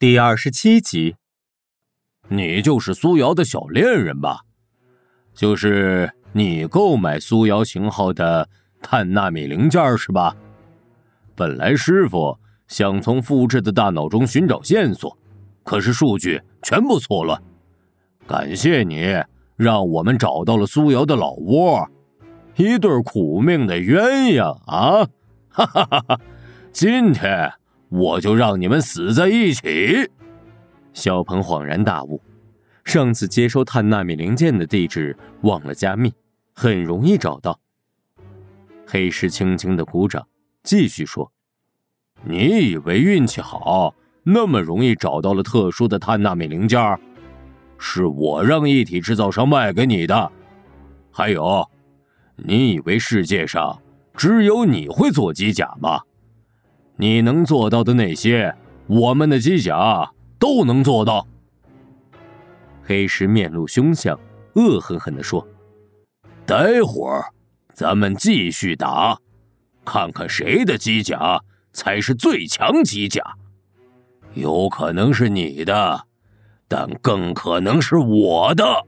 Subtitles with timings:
[0.00, 1.16] 第二十七集，
[2.28, 4.40] 你就是苏瑶的小恋人吧？
[5.34, 8.48] 就是你购买苏瑶型号的
[8.80, 10.34] 碳纳米零件是吧？
[11.34, 15.14] 本来师傅想从复制的大脑中寻找线索，
[15.64, 17.38] 可是数据全部错乱。
[18.26, 19.22] 感谢你
[19.54, 21.86] 让我们找到了苏瑶的老窝，
[22.56, 25.06] 一对苦命的鸳鸯啊！
[25.50, 26.20] 哈哈哈哈！
[26.72, 27.52] 今天。
[27.90, 30.08] 我就让你们死在一起！
[30.92, 32.20] 小鹏恍然大悟，
[32.84, 36.12] 上次接收碳纳米零件的地址忘了加密，
[36.54, 37.60] 很容易找到。
[38.86, 40.26] 黑石轻轻的鼓掌，
[40.62, 41.32] 继续说
[42.22, 46.80] ：“你以为运气好，那么容易找到了特殊的碳纳米零件？
[47.78, 50.32] 是我让一体制造商卖给你的。
[51.10, 51.68] 还有，
[52.36, 53.80] 你以为世界上
[54.14, 56.02] 只有你会做机甲吗？”
[57.00, 58.54] 你能做到的那些，
[58.86, 61.26] 我们的机甲都能做到。
[62.82, 64.20] 黑石面露凶相，
[64.52, 65.48] 恶狠狠地说
[66.44, 67.24] ：“待会儿
[67.72, 69.18] 咱们继续打，
[69.82, 71.42] 看看谁的机甲
[71.72, 73.22] 才是最强机甲。
[74.34, 76.04] 有可能是你的，
[76.68, 78.86] 但更可能是我的。”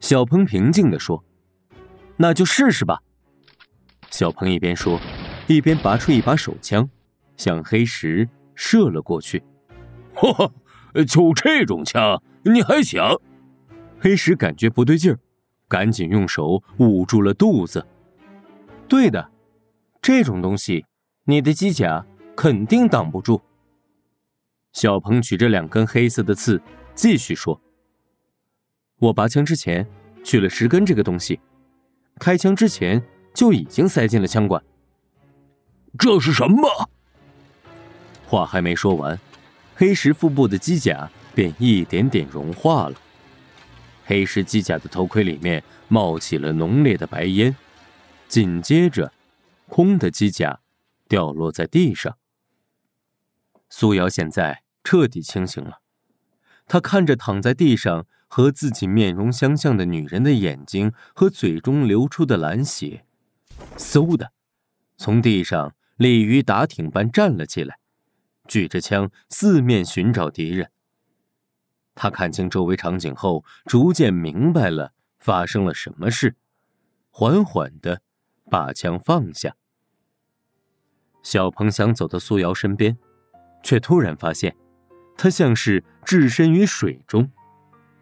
[0.00, 1.22] 小鹏平静地说
[2.18, 3.00] ：“那就试试吧。”
[4.10, 4.98] 小鹏一边说。
[5.50, 6.88] 一边拔出一把手枪，
[7.36, 9.42] 向黑石射了过去。
[10.14, 10.52] 哈哈，
[11.08, 13.20] 就这种枪你还想？
[13.98, 15.18] 黑石感觉不对劲儿，
[15.66, 17.84] 赶紧用手捂住了肚子。
[18.86, 19.28] 对的，
[20.00, 20.86] 这种东西
[21.24, 23.42] 你的机甲肯定挡不住。
[24.72, 26.62] 小鹏举着两根黑色的刺，
[26.94, 27.60] 继续说
[29.00, 29.84] ：“我拔枪之前
[30.22, 31.40] 取了十根这个东西，
[32.20, 33.02] 开枪之前
[33.34, 34.62] 就已经塞进了枪管。”
[35.98, 36.88] 这是什么？
[38.26, 39.18] 话还没说完，
[39.74, 42.94] 黑石腹部的机甲便一点点融化了。
[44.04, 47.56] 黑石机甲的头盔里面冒起了浓烈的白烟，
[48.28, 49.12] 紧接着，
[49.68, 50.60] 空的机甲
[51.08, 52.16] 掉落在地上。
[53.68, 55.80] 苏瑶现在彻底清醒了，
[56.66, 63.04] 她看着躺在地上和自己面容相像的女人的眼睛和嘴中流出的蓝血，
[63.76, 64.32] 嗖的，
[64.96, 65.74] 从地上。
[66.00, 67.78] 鲤鱼打挺般站了起来，
[68.48, 70.70] 举着枪四面寻找敌人。
[71.94, 76.36] 他看清周围场景后，逐渐明白了发生了什么事，
[77.10, 78.00] 缓缓的
[78.50, 79.56] 把枪放下。
[81.22, 82.96] 小鹏想走到苏瑶身边，
[83.62, 84.56] 却突然发现，
[85.18, 87.30] 他像是置身于水中，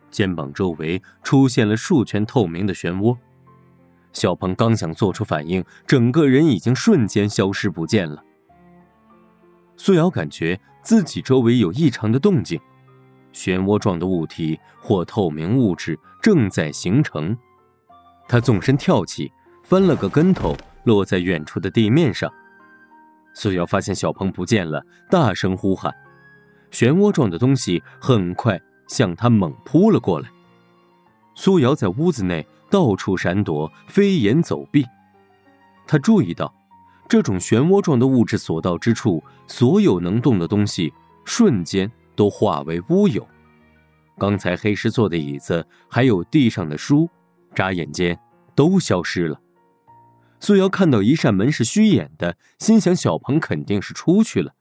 [0.09, 3.19] 肩膀周围出现了数圈透明的漩涡。
[4.19, 8.21] 小鹏刚想做出反应，整个人已经瞬间消失不见了。
[9.77, 12.61] 苏瑶感觉自己周围有异常的动静，
[13.33, 17.39] 漩涡状的物体或透明物质正在形成。
[18.27, 19.31] 他纵身跳起，
[19.63, 22.29] 翻了个跟头，落在远处的地面上。
[23.35, 25.95] 苏瑶发现小鹏不见了，大声呼喊。
[26.73, 30.29] 漩涡状的东西很快向他猛扑了过来。
[31.39, 32.45] 苏瑶在屋子内。
[32.71, 34.85] 到处闪躲，飞檐走壁。
[35.87, 36.55] 他注意到，
[37.09, 40.93] 这种漩涡状的物质所到之处，所有能动的东西
[41.25, 43.27] 瞬间都化为乌有。
[44.19, 47.09] 刚才黑石坐的椅子，还有地上的书，
[47.55, 48.21] 眨眼间
[48.55, 49.41] 都消失了。
[50.41, 54.53] 苏瑶看到一扇门是虚掩的，心想小鹏肯定是出去了。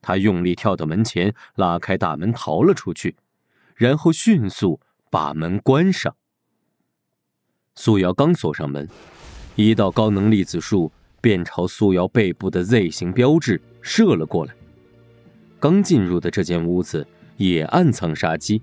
[0.00, 3.16] 他用力跳到门前，拉开大门逃了出去，
[3.74, 4.78] 然后迅速
[5.12, 6.16] 把门关上。
[7.74, 8.88] 苏瑶刚锁上门，
[9.56, 10.90] 一道高能粒子束
[11.20, 14.54] 便朝苏瑶背部的 Z 型标志射了过来。
[15.60, 17.06] 刚进入的这间屋子
[17.36, 18.62] 也暗藏杀机，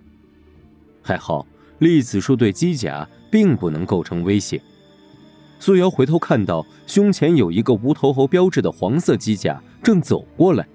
[1.03, 1.45] 还好
[1.77, 4.59] 粒子束对机甲并不能构成威胁。
[5.59, 10.67] 苏瑶回头看到胸前有一个无头猴标志的黄色机甲正走过来。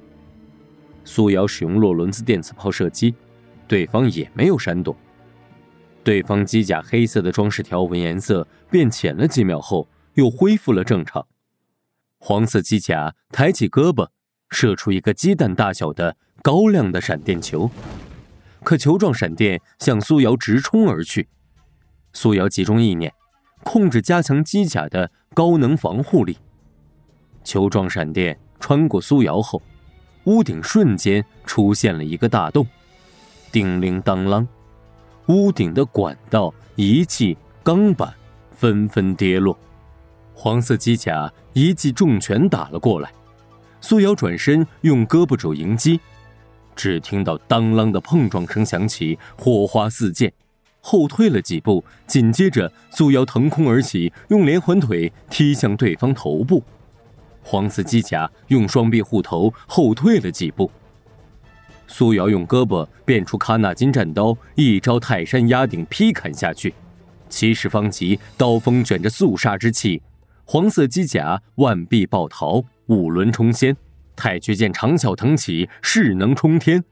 [1.05, 3.13] 苏瑶使用洛伦兹电磁炮射击，
[3.67, 4.97] 对方也没有闪躲。
[6.05, 11.27] 对方机甲黑色的装饰条纹颜色变浅了几秒后，又恢复了正常。
[12.19, 14.09] 黄色机甲抬起胳膊，
[14.51, 17.71] 射出一个鸡蛋大小的高亮的闪电球，
[18.63, 21.29] 可球状闪电向苏瑶直冲而去。
[22.13, 23.13] 苏瑶集中意念，
[23.63, 26.37] 控制加强机甲的高能防护力。
[27.43, 29.63] 球状闪电穿过苏瑶后，
[30.25, 32.67] 屋顶瞬间出现了一个大洞，
[33.51, 34.47] 叮铃当啷。
[35.27, 38.13] 屋顶的管道、仪器、钢板
[38.53, 39.57] 纷纷跌落，
[40.35, 43.11] 黄色机甲一记重拳打了过来。
[43.81, 45.99] 苏瑶转身用胳膊肘迎击，
[46.77, 50.33] 只听到当啷的碰撞声响起，火花四溅，
[50.81, 56.63] 后退了几步，紧接着苏瑶腾空而起，用连环腿踢向对方头部。
[57.43, 60.71] 黄色机甲用双臂护头，后退了几步。
[61.87, 66.75] 苏瑶用胳膊变出喀纳金战刀，一招泰山压顶劈砍下去，
[67.29, 70.03] 七十方级刀锋卷着肃杀之气。
[70.45, 73.77] 黄色机甲万臂爆逃，五轮冲仙。
[74.17, 76.83] 太绝剑长啸腾起，势能冲天。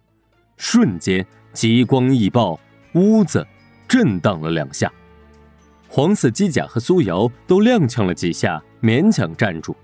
[0.56, 2.59] 瞬间，极光易爆，
[2.95, 3.47] 屋子
[3.87, 4.93] 震荡了两下。
[5.88, 9.77] 黄色机甲和苏瑶都踉跄了几下，勉强站住。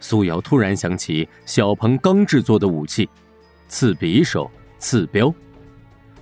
[0.00, 3.08] 苏瑶突然想起小鹏刚制作的武器——
[3.72, 5.32] 刺匕首、刺镖，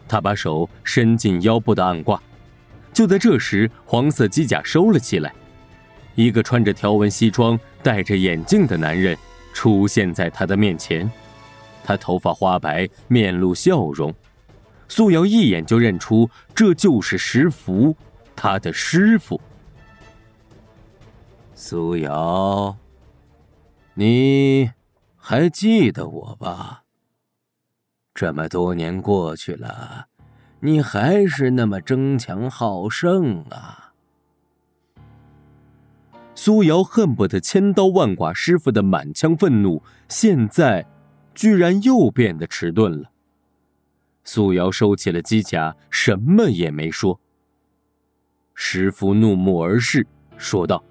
[0.06, 2.22] 他把手伸进腰部的暗挂。
[2.92, 5.34] 就在这时，黄色机甲收了起来，
[6.14, 9.18] 一个穿着条纹西装、戴着眼镜的男人。
[9.52, 11.10] 出现在他的面前，
[11.82, 14.14] 他头发花白，面露笑容。
[14.86, 17.96] 苏瑶一眼就认出这就是石福，
[18.36, 19.40] 他的师傅。
[21.56, 22.76] 苏瑶，
[23.94, 24.70] 你
[25.16, 26.79] 还记得我吧？
[28.20, 30.08] 这么多年过去了，
[30.60, 33.94] 你还是那么争强好胜啊！
[36.34, 40.84] 苏瑶恨不得千刀万剐师傅的满腔愤怒，现在
[41.34, 43.10] 居然又变得迟钝了。
[44.22, 47.18] 苏瑶收起了机甲，什么也没说。
[48.52, 50.06] 师傅怒目而视，
[50.36, 50.84] 说道：“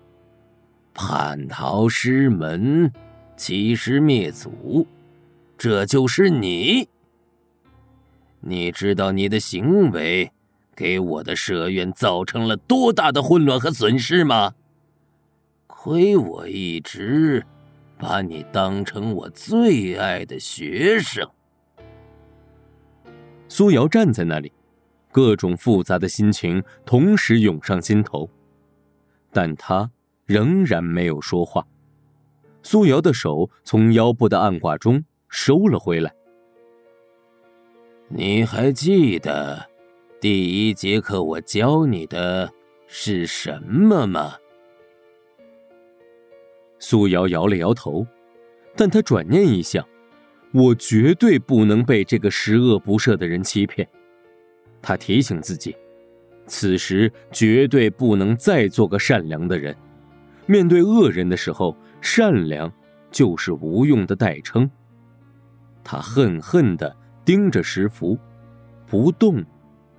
[0.96, 2.92] 叛逃师门，
[3.38, 4.88] 欺师灭祖，
[5.60, 6.90] 这就是你。
[8.42, 10.32] 你知道你的行为
[10.76, 14.54] 给我的舍院造成了多大的混乱和损失吗？”
[15.68, 17.46] 亏我一直
[17.98, 21.28] 把你当成我最爱的学生。
[23.48, 24.52] 苏瑶站在那里，
[25.12, 28.30] 各种复杂的心情同时涌上心头，
[29.32, 29.90] 但他
[30.26, 31.66] 仍然没有说话。
[32.62, 36.14] 苏瑶的手从腰部的暗挂中收了回来。
[38.12, 39.70] 你还记得
[40.20, 42.52] 第一节课我教你的
[42.88, 44.34] 是什么吗？
[46.80, 48.08] 苏瑶摇了摇头，
[48.76, 49.88] 但他转念一想，
[50.52, 53.88] 我绝对不能被这个十恶不赦的人欺骗。
[54.82, 55.78] 他提醒自己，
[56.48, 59.76] 此时绝对不能再做个善良的人。
[60.48, 62.74] 面对恶人的时候，善良
[63.12, 64.68] 就是无用的代称。
[65.84, 66.96] 他恨恨地
[67.30, 68.18] 盯着石符，
[68.88, 69.46] 不动，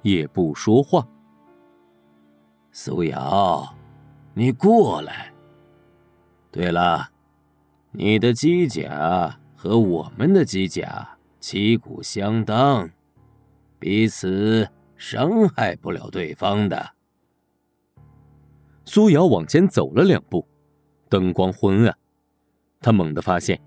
[0.03, 1.06] 也不说话。
[2.73, 3.73] 苏瑶，
[4.35, 5.32] 你过来。
[6.50, 7.09] 对了，
[7.93, 12.91] 你的机甲和我们的机甲旗鼓相当，
[13.79, 16.85] 彼此伤害不了对方的。
[18.85, 20.44] 苏瑶往前走了两步，
[21.09, 21.97] 灯光昏暗，
[22.81, 23.62] 他猛地发现，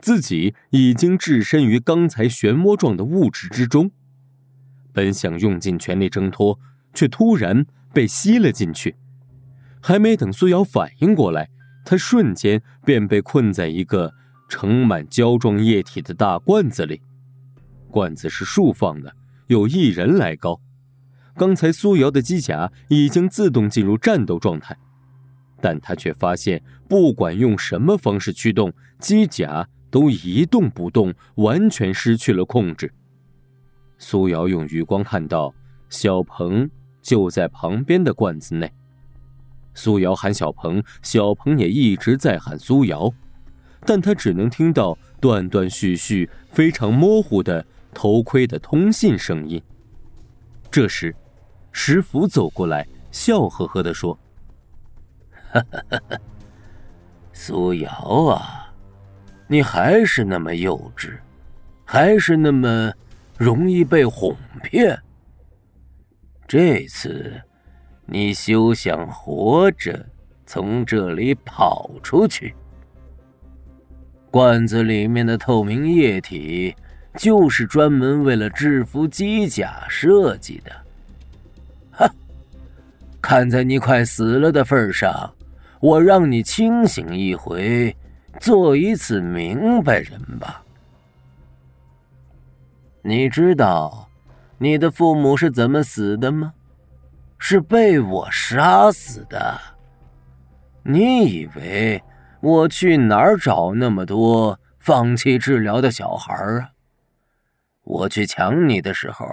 [0.00, 3.90] 自己已经置身于刚才漩涡状的物质之中，
[4.92, 6.58] 本想用尽全力挣脱，
[6.94, 8.96] 却突然被吸了进去。
[9.80, 11.48] 还没等苏瑶反应过来。
[11.84, 14.12] 他瞬间便被困在一个
[14.46, 17.00] 盛满胶状液体的大罐子里，
[17.90, 19.16] 罐子是竖放的，
[19.46, 20.60] 有一人来高。
[21.34, 24.76] 刚才苏瑶的机甲已经自动进入战斗状态，
[25.62, 32.92] 但他却发现，不管用什么方式驱动，机甲都一动不动，完全失去了控制。
[33.98, 35.54] 苏瑶用余光看到，
[35.88, 36.68] 小鹏
[37.02, 38.72] 就在旁边的罐子内。
[39.74, 43.12] 苏瑶喊小鹏，小鹏也一直在喊苏瑶，
[43.86, 47.64] 但他只能听到断断续续、非常模糊的
[47.94, 49.62] 头盔的通信声音。
[50.70, 51.14] 这时，
[51.72, 54.18] 石福走过来，笑呵呵地说
[55.52, 56.18] ：“哈哈哈哈，
[57.32, 57.90] 苏瑶
[58.26, 58.67] 啊，
[59.48, 61.18] 你还是那么幼稚，
[61.84, 62.92] 还是那么
[63.36, 64.96] 容易被哄骗。
[66.46, 67.32] 这次。”
[68.10, 70.06] 你休想活着
[70.46, 72.54] 从这里跑出去！
[74.30, 76.74] 罐子里面的透明液体
[77.18, 80.72] 就是专门为了制服机甲设计的。
[81.90, 82.10] 哈！
[83.20, 85.30] 看在你快死了的份上，
[85.78, 87.94] 我让你清醒一回，
[88.40, 90.64] 做一次明白人吧。
[93.02, 94.08] 你知道
[94.58, 96.54] 你的父母是怎么死的吗？
[97.38, 99.58] 是被我杀死的。
[100.82, 102.02] 你以为
[102.40, 106.72] 我去哪儿找那么多放弃治疗的小孩啊？
[107.84, 109.26] 我去抢你的时候，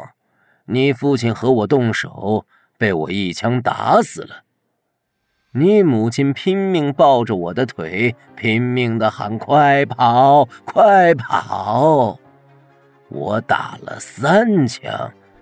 [0.66, 2.46] 你父亲和我动手，
[2.78, 4.45] 被我一枪打死了。
[5.58, 12.20] 你母亲拼命抱着我的腿，拼命的喊：“快跑，快跑！”
[13.08, 14.92] 我打了三枪，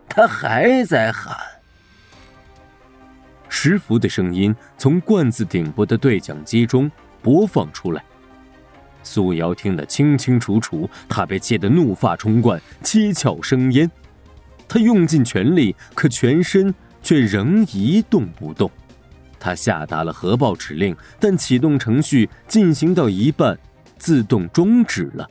[0.07, 1.35] 他还在喊。
[3.49, 6.91] 石符的声音从罐子顶部的对讲机中
[7.23, 8.03] 播放出来。
[9.01, 13.89] 苏瑶听得清清楚楚，他被气得怒发冲冠，七窍生烟。
[14.67, 18.69] 他用尽全力，可全身却仍一动不动。
[19.43, 23.59] 他下达了核爆指令，但启动程序进行到一半，
[23.97, 25.29] 自动终止了。